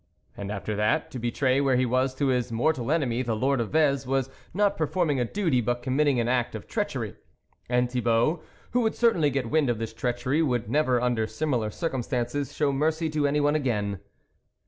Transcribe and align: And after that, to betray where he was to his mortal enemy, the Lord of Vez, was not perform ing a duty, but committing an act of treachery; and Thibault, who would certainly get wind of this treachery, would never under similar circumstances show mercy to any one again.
And 0.35 0.51
after 0.51 0.75
that, 0.77 1.11
to 1.11 1.19
betray 1.19 1.61
where 1.61 1.75
he 1.75 1.85
was 1.85 2.15
to 2.15 2.29
his 2.29 2.51
mortal 2.51 2.91
enemy, 2.91 3.21
the 3.21 3.35
Lord 3.35 3.61
of 3.61 3.69
Vez, 3.69 4.07
was 4.07 4.31
not 4.51 4.75
perform 4.75 5.11
ing 5.11 5.19
a 5.19 5.25
duty, 5.25 5.61
but 5.61 5.83
committing 5.83 6.19
an 6.19 6.27
act 6.27 6.55
of 6.55 6.65
treachery; 6.67 7.13
and 7.69 7.87
Thibault, 7.91 8.41
who 8.71 8.79
would 8.81 8.95
certainly 8.95 9.29
get 9.29 9.51
wind 9.51 9.69
of 9.69 9.77
this 9.77 9.93
treachery, 9.93 10.41
would 10.41 10.71
never 10.71 10.99
under 10.99 11.27
similar 11.27 11.69
circumstances 11.69 12.51
show 12.55 12.71
mercy 12.73 13.11
to 13.11 13.27
any 13.27 13.39
one 13.41 13.53
again. 13.53 13.99